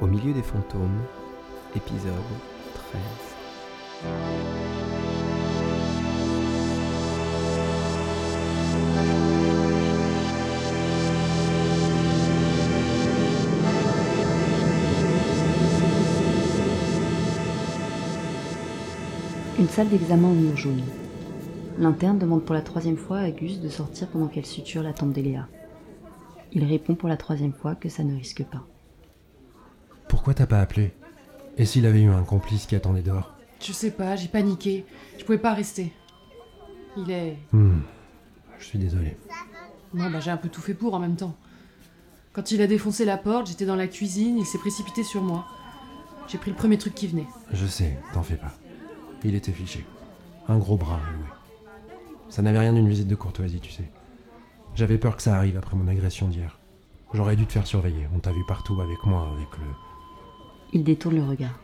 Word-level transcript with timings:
Au 0.00 0.06
milieu 0.06 0.32
des 0.32 0.42
fantômes, 0.42 1.02
épisode 1.76 2.14
13. 2.72 3.00
Une 19.58 19.68
salle 19.68 19.90
d'examen 19.90 20.28
en 20.28 20.32
mur 20.32 20.56
jaune. 20.56 20.80
L'interne 21.78 22.18
demande 22.18 22.46
pour 22.46 22.54
la 22.54 22.62
troisième 22.62 22.96
fois 22.96 23.18
à 23.18 23.30
Gus 23.30 23.60
de 23.60 23.68
sortir 23.68 24.08
pendant 24.08 24.28
qu'elle 24.28 24.46
suture 24.46 24.82
la 24.82 24.94
tante 24.94 25.12
d'Eléa. 25.12 25.46
Il 26.52 26.64
répond 26.64 26.94
pour 26.94 27.10
la 27.10 27.18
troisième 27.18 27.52
fois 27.52 27.74
que 27.74 27.90
ça 27.90 28.02
ne 28.02 28.16
risque 28.16 28.44
pas. 28.44 28.64
Pourquoi 30.10 30.34
t'as 30.34 30.46
pas 30.46 30.60
appelé? 30.60 30.92
Et 31.56 31.64
s'il 31.64 31.86
avait 31.86 32.02
eu 32.02 32.10
un 32.10 32.24
complice 32.24 32.66
qui 32.66 32.74
attendait 32.74 33.00
dehors? 33.00 33.32
Je 33.62 33.72
sais 33.72 33.92
pas, 33.92 34.16
j'ai 34.16 34.26
paniqué. 34.26 34.84
Je 35.16 35.24
pouvais 35.24 35.38
pas 35.38 35.54
rester. 35.54 35.92
Il 36.96 37.12
est. 37.12 37.38
Hmm. 37.52 37.78
Je 38.58 38.64
suis 38.64 38.78
désolé. 38.78 39.16
Non, 39.94 40.10
bah 40.10 40.18
j'ai 40.18 40.32
un 40.32 40.36
peu 40.36 40.48
tout 40.48 40.60
fait 40.60 40.74
pour 40.74 40.94
en 40.94 40.98
même 40.98 41.14
temps. 41.14 41.36
Quand 42.32 42.50
il 42.50 42.60
a 42.60 42.66
défoncé 42.66 43.04
la 43.04 43.18
porte, 43.18 43.46
j'étais 43.46 43.66
dans 43.66 43.76
la 43.76 43.86
cuisine, 43.86 44.36
il 44.36 44.46
s'est 44.46 44.58
précipité 44.58 45.04
sur 45.04 45.22
moi. 45.22 45.46
J'ai 46.26 46.38
pris 46.38 46.50
le 46.50 46.56
premier 46.56 46.76
truc 46.76 46.94
qui 46.94 47.06
venait. 47.06 47.26
Je 47.52 47.66
sais, 47.66 47.96
t'en 48.12 48.24
fais 48.24 48.36
pas. 48.36 48.52
Il 49.22 49.36
était 49.36 49.52
fiché. 49.52 49.86
Un 50.48 50.58
gros 50.58 50.76
bras 50.76 50.98
alloué. 51.08 51.28
Ça 52.30 52.42
n'avait 52.42 52.58
rien 52.58 52.72
d'une 52.72 52.88
visite 52.88 53.08
de 53.08 53.14
courtoisie, 53.14 53.60
tu 53.60 53.70
sais. 53.70 53.88
J'avais 54.74 54.98
peur 54.98 55.16
que 55.16 55.22
ça 55.22 55.36
arrive 55.36 55.56
après 55.56 55.76
mon 55.76 55.86
agression 55.86 56.26
d'hier. 56.26 56.58
J'aurais 57.14 57.36
dû 57.36 57.46
te 57.46 57.52
faire 57.52 57.66
surveiller. 57.66 58.08
On 58.12 58.18
t'a 58.18 58.32
vu 58.32 58.44
partout 58.48 58.80
avec 58.80 59.04
moi, 59.04 59.30
avec 59.36 59.56
le. 59.58 59.66
Il 60.72 60.84
détourne 60.84 61.16
le 61.16 61.24
regard. 61.24 61.58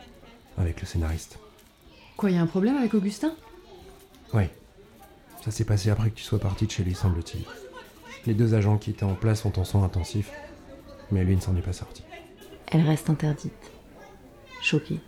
avec 0.59 0.81
le 0.81 0.87
scénariste. 0.87 1.39
Quoi, 2.17 2.31
y 2.31 2.37
a 2.37 2.41
un 2.41 2.47
problème 2.47 2.77
avec 2.77 2.95
Augustin? 2.95 3.35
Oui. 4.33 4.45
Ça 5.45 5.51
s'est 5.51 5.65
passé 5.65 5.91
après 5.91 6.11
que 6.11 6.17
tu 6.17 6.25
sois 6.25 6.39
parti 6.39 6.67
de 6.67 6.71
chez 6.71 6.83
lui, 6.83 6.95
semble-t-il. 6.95 7.45
Les 8.27 8.35
deux 8.35 8.55
agents 8.55 8.79
qui 8.79 8.91
étaient 8.91 9.05
en 9.05 9.15
place 9.15 9.43
sont 9.43 9.59
en 9.59 9.65
soins 9.65 9.85
intensifs, 9.85 10.33
mais 11.13 11.25
lui 11.25 11.37
ne 11.37 11.41
s'en 11.41 11.55
est 11.57 11.61
pas 11.63 11.73
sorti. 11.75 12.03
Elle 12.73 12.81
reste 12.87 13.11
interdite. 13.11 13.71
Choquée. 14.61 14.98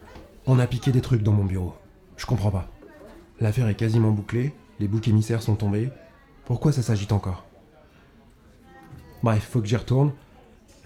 On 0.46 0.58
a 0.58 0.66
piqué 0.66 0.92
des 0.92 1.00
trucs 1.00 1.22
dans 1.22 1.32
mon 1.32 1.44
bureau. 1.44 1.74
Je 2.16 2.26
comprends 2.26 2.50
pas. 2.52 2.68
L'affaire 3.40 3.68
est 3.68 3.74
quasiment 3.74 4.10
bouclée, 4.12 4.54
les 4.78 4.86
boucs 4.86 5.08
émissaires 5.08 5.42
sont 5.42 5.56
tombés. 5.56 5.90
Pourquoi 6.44 6.72
ça 6.72 6.82
s'agite 6.82 7.12
encore? 7.12 7.44
Bref, 9.22 9.48
faut 9.50 9.60
que 9.60 9.66
j'y 9.66 9.76
retourne. 9.76 10.12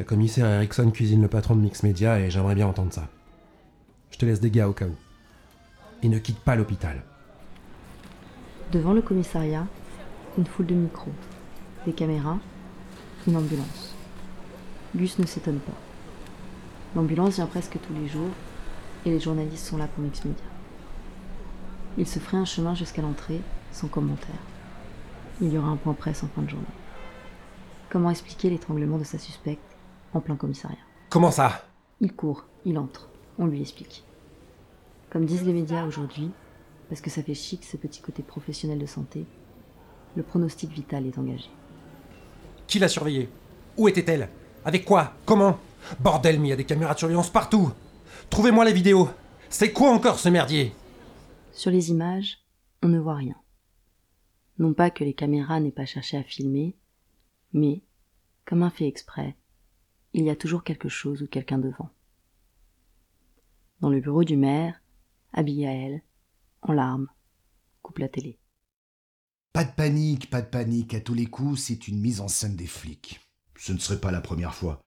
La 0.03 0.09
commissaire 0.09 0.47
Erickson 0.47 0.91
cuisine 0.91 1.23
le 1.23 1.29
patron 1.29 1.55
de 1.55 1.61
Mix 1.61 1.85
Media 1.85 2.19
et 2.19 2.29
j'aimerais 2.29 2.57
bien 2.57 2.67
entendre 2.67 2.93
ça. 2.93 3.07
Je 4.11 4.19
te 4.19 4.27
laisse 4.27 4.41
des 4.41 4.51
gars 4.51 4.69
au 4.69 4.73
cas 4.73 4.87
où. 4.87 4.97
Et 6.03 6.09
ne 6.09 6.19
quitte 6.19 6.41
pas 6.41 6.57
l'hôpital. 6.57 7.05
Devant 8.73 8.95
le 8.95 9.01
commissariat, 9.01 9.65
une 10.37 10.45
foule 10.45 10.67
de 10.67 10.75
micros, 10.75 11.13
des 11.87 11.93
caméras, 11.93 12.39
une 13.29 13.37
ambulance. 13.37 13.95
Gus 14.97 15.21
ne 15.21 15.25
s'étonne 15.25 15.61
pas. 15.61 15.79
L'ambulance 16.97 17.37
vient 17.37 17.47
presque 17.47 17.79
tous 17.81 17.95
les 17.95 18.09
jours 18.09 18.31
et 19.07 19.11
les 19.11 19.21
journalistes 19.21 19.67
sont 19.69 19.77
là 19.77 19.87
pour 19.87 20.03
Mix 20.03 20.25
Media. 20.25 20.43
Il 21.97 22.09
se 22.09 22.19
ferait 22.19 22.39
un 22.39 22.45
chemin 22.45 22.75
jusqu'à 22.75 23.03
l'entrée 23.03 23.41
sans 23.71 23.87
commentaire. 23.87 24.43
Il 25.41 25.53
y 25.53 25.59
aura 25.59 25.69
un 25.69 25.77
point 25.77 25.95
presse 25.95 26.25
en 26.25 26.29
fin 26.35 26.43
de 26.43 26.51
journée. 26.51 26.67
Comment 27.89 28.11
expliquer 28.11 28.51
l'étranglement 28.51 28.99
de 28.99 29.05
sa 29.05 29.19
suspecte? 29.19 29.72
En 30.15 30.21
plein 30.21 30.37
commissariat. 30.37 30.79
Comment 31.09 31.31
ça? 31.31 31.65
Il 32.01 32.13
court, 32.15 32.45
il 32.65 32.79
entre, 32.79 33.09
on 33.39 33.47
lui 33.47 33.61
explique. 33.61 34.05
Comme 35.11 35.27
disent 35.27 35.45
les 35.45 35.53
médias 35.53 35.87
aujourd'hui, 35.87 36.31
parce 36.89 37.01
que 37.01 37.11
ça 37.11 37.23
fait 37.23 37.35
chic 37.35 37.65
ce 37.65 37.77
petit 37.77 38.01
côté 38.01 38.23
professionnel 38.23 38.79
de 38.79 38.87
santé, 38.87 39.27
le 40.17 40.23
pronostic 40.23 40.71
vital 40.71 41.07
est 41.07 41.19
engagé. 41.19 41.51
Qui 42.67 42.79
l'a 42.79 42.89
surveillée 42.89 43.29
Où 43.77 43.89
était-elle? 43.89 44.29
Avec 44.65 44.85
quoi? 44.85 45.15
Comment? 45.25 45.59
Bordel, 46.01 46.39
mais 46.39 46.49
il 46.49 46.51
y 46.51 46.55
a 46.55 46.57
des 46.57 46.65
caméras 46.65 46.95
de 46.95 46.99
surveillance 46.99 47.31
partout. 47.31 47.73
Trouvez-moi 48.31 48.65
la 48.65 48.73
vidéo 48.73 49.09
C'est 49.49 49.73
quoi 49.73 49.91
encore 49.91 50.19
ce 50.19 50.29
merdier? 50.29 50.73
Sur 51.53 51.71
les 51.71 51.91
images, 51.91 52.39
on 52.83 52.89
ne 52.89 52.99
voit 52.99 53.17
rien. 53.17 53.37
Non 54.59 54.75
pas 54.75 54.91
que 54.91 55.05
les 55.05 55.15
caméras 55.15 55.61
n'aient 55.61 55.71
pas 55.71 55.87
cherché 55.87 56.17
à 56.17 56.23
filmer, 56.23 56.77
mais, 57.53 57.83
comme 58.47 58.63
un 58.63 58.71
fait 58.71 58.87
exprès, 58.87 59.37
il 60.15 60.25
y 60.25 60.31
a 60.31 60.37
toujours 60.37 60.65
quelque 60.65 60.89
chose 60.89 61.23
ou 61.23 61.27
quelqu'un 61.27 61.59
devant. 61.59 61.91
Dans 63.81 63.91
le 63.91 64.01
bureau 64.01 64.25
du 64.25 64.37
maire, 64.37 64.81
Abigail, 65.33 66.03
en 66.61 66.73
larmes, 66.73 67.09
coupe 67.83 67.99
la 67.99 68.09
télé. 68.09 68.39
Pas 69.53 69.65
de 69.65 69.73
panique, 69.73 70.31
pas 70.31 70.41
de 70.41 70.47
panique. 70.47 70.95
À 70.95 71.01
tous 71.01 71.15
les 71.15 71.27
coups, 71.27 71.61
c'est 71.61 71.89
une 71.89 72.01
mise 72.01 72.21
en 72.21 72.29
scène 72.29 72.57
des 72.57 72.67
flics. 72.67 73.21
Ce 73.59 73.73
ne 73.73 73.79
serait 73.79 74.01
pas 74.01 74.11
la 74.11 74.21
première 74.21 74.55
fois. 74.55 74.81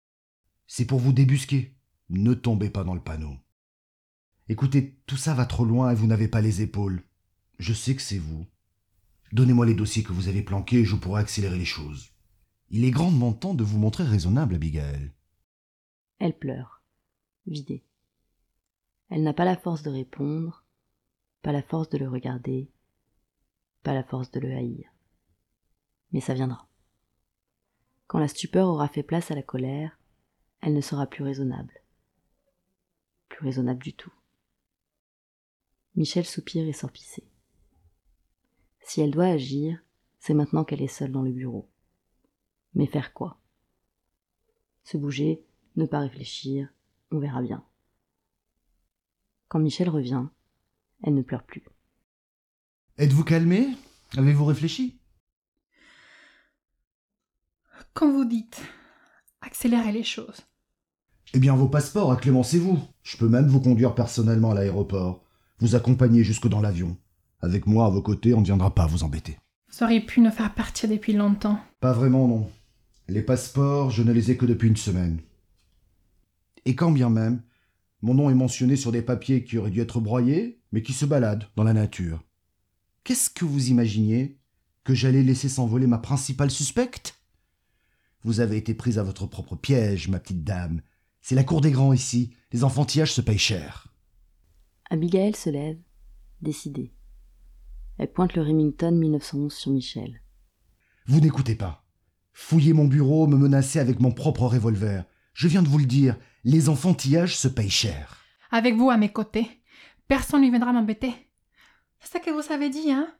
C'est 0.67 0.85
pour 0.85 0.99
vous 0.99 1.13
débusquer. 1.13 1.75
Ne 2.09 2.33
tombez 2.33 2.69
pas 2.69 2.83
dans 2.83 2.95
le 2.95 3.03
panneau. 3.03 3.35
Écoutez, 4.47 4.99
tout 5.07 5.17
ça 5.17 5.33
va 5.33 5.45
trop 5.45 5.65
loin 5.65 5.91
et 5.91 5.95
vous 5.95 6.07
n'avez 6.07 6.27
pas 6.27 6.41
les 6.41 6.61
épaules. 6.61 7.03
Je 7.57 7.73
sais 7.73 7.95
que 7.95 8.01
c'est 8.01 8.19
vous. 8.19 8.45
Donnez-moi 9.33 9.65
les 9.65 9.73
dossiers 9.73 10.03
que 10.03 10.13
vous 10.13 10.27
avez 10.27 10.43
planqués 10.43 10.79
et 10.79 10.85
je 10.85 10.95
pourrai 10.95 11.21
accélérer 11.21 11.57
les 11.57 11.65
choses. 11.65 12.11
Il 12.69 12.85
est 12.85 12.91
grandement 12.91 13.33
temps 13.33 13.53
de 13.53 13.63
vous 13.63 13.77
montrer 13.77 14.03
raisonnable, 14.03 14.55
Abigail. 14.55 15.11
Elle 16.19 16.37
pleure, 16.37 16.81
vidée. 17.45 17.83
Elle 19.09 19.23
n'a 19.23 19.33
pas 19.33 19.45
la 19.45 19.57
force 19.57 19.83
de 19.83 19.89
répondre, 19.89 20.63
pas 21.41 21.51
la 21.51 21.61
force 21.61 21.89
de 21.89 21.97
le 21.97 22.09
regarder, 22.09 22.69
pas 23.83 23.93
la 23.93 24.03
force 24.03 24.31
de 24.31 24.39
le 24.39 24.51
haïr. 24.51 24.89
Mais 26.11 26.21
ça 26.21 26.33
viendra. 26.33 26.67
Quand 28.07 28.19
la 28.19 28.27
stupeur 28.27 28.67
aura 28.67 28.87
fait 28.87 29.03
place 29.03 29.31
à 29.31 29.35
la 29.35 29.43
colère, 29.43 29.99
elle 30.61 30.73
ne 30.73 30.81
sera 30.81 31.05
plus 31.05 31.23
raisonnable. 31.23 31.81
Plus 33.29 33.45
raisonnable 33.45 33.83
du 33.83 33.93
tout. 33.93 34.13
Michel 35.95 36.25
soupire 36.25 36.67
et 36.67 36.73
sort. 36.73 36.91
Si 38.81 39.01
elle 39.01 39.11
doit 39.11 39.25
agir, 39.25 39.79
c'est 40.19 40.33
maintenant 40.33 40.63
qu'elle 40.63 40.81
est 40.81 40.87
seule 40.87 41.11
dans 41.11 41.21
le 41.21 41.31
bureau. 41.31 41.67
Mais 42.73 42.87
faire 42.87 43.13
quoi? 43.13 43.39
Se 44.83 44.97
bouger, 44.97 45.43
ne 45.75 45.85
pas 45.85 45.99
réfléchir, 45.99 46.67
on 47.11 47.19
verra 47.19 47.41
bien. 47.41 47.63
Quand 49.47 49.59
Michel 49.59 49.89
revient, 49.89 50.25
elle 51.03 51.13
ne 51.15 51.21
pleure 51.21 51.43
plus. 51.43 51.63
Êtes-vous 52.97 53.23
calmé? 53.23 53.67
Avez-vous 54.17 54.45
réfléchi? 54.45 54.99
Quand 57.93 58.11
vous 58.11 58.25
dites 58.25 58.61
accélérez 59.41 59.91
les 59.91 60.03
choses, 60.03 60.41
Eh 61.33 61.39
bien, 61.39 61.55
vos 61.55 61.67
passeports, 61.67 62.11
acclémencez-vous. 62.11 62.79
Je 63.03 63.17
peux 63.17 63.27
même 63.29 63.47
vous 63.47 63.59
conduire 63.61 63.93
personnellement 63.93 64.51
à 64.51 64.55
l'aéroport, 64.55 65.23
vous 65.59 65.75
accompagner 65.75 66.23
jusque 66.23 66.47
dans 66.47 66.61
l'avion. 66.61 66.97
Avec 67.41 67.67
moi 67.67 67.85
à 67.85 67.89
vos 67.89 68.01
côtés, 68.01 68.33
on 68.33 68.39
ne 68.39 68.45
viendra 68.45 68.73
pas 68.73 68.87
vous 68.87 69.03
embêter. 69.03 69.37
vous 69.69 69.83
auriez 69.83 70.01
pu 70.01 70.21
nous 70.21 70.31
faire 70.31 70.53
partir 70.55 70.89
depuis 70.89 71.13
longtemps. 71.13 71.59
Pas 71.79 71.93
vraiment, 71.93 72.27
non. 72.27 72.49
Les 73.07 73.21
passeports, 73.21 73.91
je 73.91 74.01
ne 74.01 74.11
les 74.13 74.31
ai 74.31 74.37
que 74.37 74.45
depuis 74.47 74.69
une 74.69 74.77
semaine. 74.77 75.19
Et 76.65 76.75
quand 76.75 76.91
bien 76.91 77.09
même, 77.09 77.43
mon 78.01 78.13
nom 78.13 78.29
est 78.29 78.35
mentionné 78.35 78.75
sur 78.75 78.91
des 78.91 79.01
papiers 79.01 79.43
qui 79.43 79.57
auraient 79.57 79.71
dû 79.71 79.81
être 79.81 79.99
broyés, 79.99 80.61
mais 80.71 80.81
qui 80.81 80.93
se 80.93 81.05
baladent 81.05 81.47
dans 81.55 81.63
la 81.63 81.73
nature. 81.73 82.23
Qu'est-ce 83.03 83.29
que 83.29 83.45
vous 83.45 83.69
imaginiez 83.69 84.39
Que 84.83 84.95
j'allais 84.95 85.23
laisser 85.23 85.49
s'envoler 85.49 85.87
ma 85.87 85.99
principale 85.99 86.51
suspecte? 86.51 87.15
Vous 88.23 88.40
avez 88.40 88.57
été 88.57 88.73
prise 88.73 88.97
à 88.97 89.03
votre 89.03 89.28
propre 89.28 89.55
piège, 89.55 90.07
ma 90.07 90.19
petite 90.19 90.43
dame. 90.43 90.81
C'est 91.22 91.35
la 91.35 91.43
cour 91.43 91.61
des 91.61 91.72
grands 91.72 91.93
ici. 91.93 92.34
Les 92.51 92.63
enfantillages 92.63 93.13
se 93.13 93.22
payent 93.22 93.37
cher. 93.37 93.93
Abigail 94.90 95.35
se 95.35 95.49
lève, 95.49 95.79
décidée. 96.41 96.93
Elle 97.97 98.11
pointe 98.11 98.35
le 98.35 98.41
Remington 98.41 98.91
1911 98.91 99.53
sur 99.53 99.72
Michel. 99.72 100.22
Vous 101.05 101.19
n'écoutez 101.19 101.55
pas. 101.55 101.85
Fouillez 102.34 102.73
mon 102.73 102.85
bureau, 102.85 103.28
me 103.28 103.37
menacer 103.37 103.79
avec 103.79 103.99
mon 103.99 104.11
propre 104.11 104.43
revolver. 104.43 105.05
Je 105.34 105.47
viens 105.47 105.63
de 105.63 105.67
vous 105.67 105.78
le 105.78 105.85
dire, 105.85 106.17
les 106.45 106.69
enfantillages 106.69 107.35
se 107.35 107.47
payent 107.47 107.69
cher. 107.69 108.23
Avec 108.51 108.75
vous 108.75 108.91
à 108.91 108.97
mes 108.97 109.11
côtés, 109.11 109.61
personne 110.07 110.41
ne 110.41 110.49
viendra 110.49 110.71
m'embêter. 110.71 111.13
C'est 111.99 112.13
ça 112.13 112.19
que 112.19 112.29
vous 112.29 112.53
avez 112.53 112.69
dit, 112.69 112.91
hein? 112.91 113.11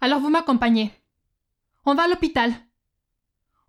Alors 0.00 0.20
vous 0.20 0.28
m'accompagnez. 0.28 0.92
On 1.86 1.94
va 1.94 2.02
à 2.02 2.08
l'hôpital. 2.08 2.52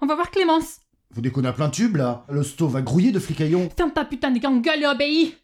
On 0.01 0.07
va 0.07 0.15
voir 0.15 0.31
Clémence. 0.31 0.79
Vous 1.11 1.21
déconnez 1.21 1.47
à 1.47 1.53
plein 1.53 1.69
tube, 1.69 1.95
là? 1.95 2.25
L'hosto 2.27 2.67
va 2.67 2.81
grouiller 2.81 3.11
de 3.11 3.19
fricaillons. 3.19 3.69
Ferme 3.69 3.93
ta 3.93 4.03
putain 4.03 4.31
de 4.31 4.39
gueule 4.39 4.81
et 4.81 4.87
obéis. 4.87 5.37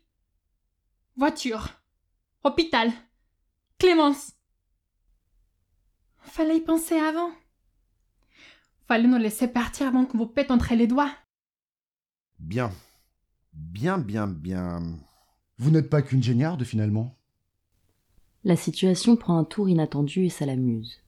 Voiture. 1.15 1.69
Hôpital. 2.43 2.91
Clémence. 3.77 4.33
Fallait 6.21 6.57
y 6.57 6.61
penser 6.61 6.97
avant. 6.97 7.29
Fallait 8.87 9.07
nous 9.07 9.17
laisser 9.17 9.47
partir 9.47 9.87
avant 9.87 10.05
qu'on 10.05 10.17
vous 10.17 10.25
pète 10.25 10.49
entre 10.49 10.73
les 10.73 10.87
doigts. 10.87 11.11
Bien. 12.39 12.71
Bien, 13.53 13.97
bien, 13.97 14.27
bien. 14.27 14.81
Vous 15.57 15.71
n'êtes 15.71 15.89
pas 15.89 16.01
qu'une 16.01 16.23
géniarde, 16.23 16.63
finalement 16.63 17.17
La 18.43 18.55
situation 18.55 19.17
prend 19.17 19.37
un 19.37 19.43
tour 19.43 19.69
inattendu 19.69 20.25
et 20.25 20.29
ça 20.29 20.45
l'amuse. 20.45 21.03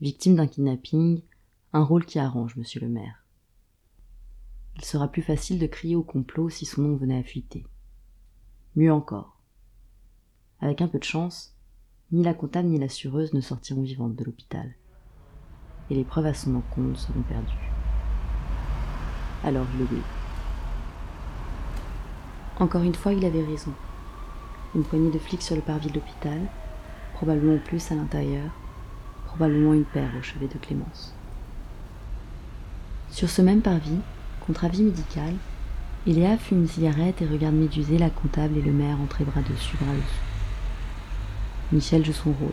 Victime 0.00 0.36
d'un 0.36 0.46
kidnapping, 0.46 1.22
un 1.72 1.82
rôle 1.82 2.04
qui 2.04 2.18
arrange 2.18 2.56
monsieur 2.56 2.80
le 2.80 2.88
maire. 2.88 3.24
Il 4.76 4.84
sera 4.84 5.08
plus 5.08 5.22
facile 5.22 5.58
de 5.58 5.66
crier 5.66 5.96
au 5.96 6.02
complot 6.02 6.50
si 6.50 6.66
son 6.66 6.82
nom 6.82 6.96
venait 6.96 7.18
à 7.18 7.22
fuiter. 7.22 7.64
Mieux 8.74 8.92
encore. 8.92 9.40
Avec 10.60 10.82
un 10.82 10.88
peu 10.88 10.98
de 10.98 11.04
chance, 11.04 11.56
ni 12.12 12.22
la 12.22 12.34
comptable 12.34 12.68
ni 12.68 12.78
l'assureuse 12.78 13.32
ne 13.32 13.40
sortiront 13.40 13.82
vivantes 13.82 14.16
de 14.16 14.24
l'hôpital. 14.24 14.74
Et 15.88 15.94
les 15.94 16.04
preuves 16.04 16.26
à 16.26 16.34
son 16.34 16.56
encontre 16.56 16.98
seront 16.98 17.22
perdues. 17.22 17.72
Alors 19.44 19.66
il 19.76 19.82
obéit. 19.82 20.15
Encore 22.58 22.82
une 22.82 22.94
fois, 22.94 23.12
il 23.12 23.24
avait 23.24 23.44
raison. 23.44 23.72
Une 24.74 24.84
poignée 24.84 25.10
de 25.10 25.18
flics 25.18 25.42
sur 25.42 25.56
le 25.56 25.62
parvis 25.62 25.88
de 25.88 25.94
l'hôpital, 25.94 26.40
probablement 27.14 27.58
plus 27.58 27.92
à 27.92 27.94
l'intérieur, 27.94 28.50
probablement 29.26 29.74
une 29.74 29.84
paire 29.84 30.12
au 30.18 30.22
chevet 30.22 30.48
de 30.48 30.58
Clémence. 30.58 31.14
Sur 33.10 33.28
ce 33.28 33.42
même 33.42 33.60
parvis, 33.60 33.98
contre 34.46 34.64
avis 34.64 34.82
médical, 34.82 35.34
Iléa 36.06 36.38
fume 36.38 36.62
une 36.62 36.68
cigarette 36.68 37.20
et 37.20 37.26
regarde 37.26 37.54
médusé 37.54 37.98
la 37.98 38.10
comptable 38.10 38.56
et 38.56 38.62
le 38.62 38.72
maire 38.72 39.00
entrer 39.00 39.24
bras 39.24 39.42
dessus, 39.42 39.76
bras 39.76 39.92
dessous. 39.92 40.22
Michel 41.72 42.04
joue 42.04 42.12
son 42.12 42.32
rôle, 42.32 42.52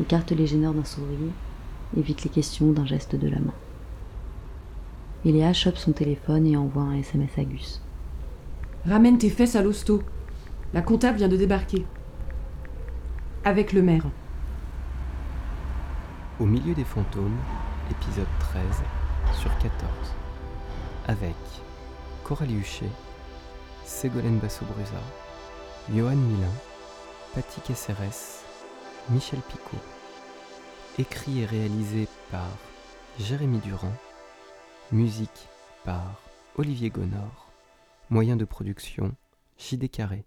écarte 0.00 0.32
les 0.32 0.46
gêneurs 0.46 0.74
d'un 0.74 0.84
sourire, 0.84 1.32
évite 1.96 2.24
les 2.24 2.30
questions 2.30 2.72
d'un 2.72 2.86
geste 2.86 3.14
de 3.14 3.28
la 3.28 3.38
main. 3.38 3.54
Iléa 5.24 5.52
chope 5.52 5.76
son 5.76 5.92
téléphone 5.92 6.46
et 6.46 6.56
envoie 6.56 6.82
un 6.82 6.94
SMS 6.94 7.38
à 7.38 7.44
Gus. 7.44 7.80
Ramène 8.86 9.18
tes 9.18 9.28
fesses 9.28 9.56
à 9.56 9.62
l'hosto. 9.62 10.02
La 10.72 10.80
comptable 10.80 11.18
vient 11.18 11.28
de 11.28 11.36
débarquer. 11.36 11.84
Avec 13.44 13.74
le 13.74 13.82
maire. 13.82 14.06
Au 16.38 16.46
milieu 16.46 16.72
des 16.72 16.84
fantômes, 16.84 17.36
épisode 17.90 18.26
13 18.38 18.62
sur 19.38 19.50
14. 19.58 19.74
Avec 21.08 21.36
Coralie 22.24 22.56
Huchet, 22.56 22.88
Ségolène 23.84 24.38
Basso-Brusa, 24.38 25.02
Johan 25.94 26.16
Milin, 26.16 26.48
Paty 27.34 27.60
Caceres, 27.60 28.44
Michel 29.10 29.40
Picot. 29.40 29.82
Écrit 30.98 31.42
et 31.42 31.46
réalisé 31.46 32.08
par 32.30 32.48
Jérémy 33.18 33.58
Durand. 33.58 33.92
Musique 34.90 35.48
par 35.84 36.14
Olivier 36.56 36.88
Gonor. 36.88 37.49
Moyen 38.10 38.34
de 38.36 38.44
production 38.44 39.14
JD 39.56 39.88
Carré. 39.88 40.24